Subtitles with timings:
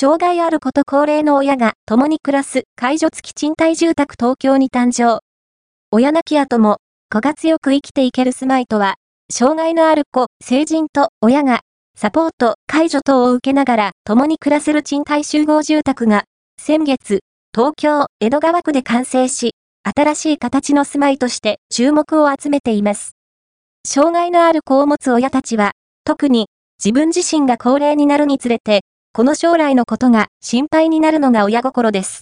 [0.00, 5.20] 障害あること高齢の親が共に暮らす介助付き賃貸住宅東京に誕生。
[5.90, 6.78] 親亡き後も、
[7.12, 8.94] 子が強く生きていける住まいとは、
[9.30, 11.60] 障害のある子、成人と親が、
[11.98, 16.24] サポート、介助等を受けながら共に暮らせる賃貸集合住宅が、
[16.58, 17.18] 先月、
[17.54, 19.50] 東京、江戸川区で完成し、
[19.82, 23.16] 新しい形の住まいとして注目を集めています。
[23.86, 25.72] 障害のある子を持つ親たちは、
[26.04, 26.46] 特に
[26.82, 28.80] 自分自身が高齢になるにつれて、
[29.12, 32.18] この将来のことが心配になるのが親心です。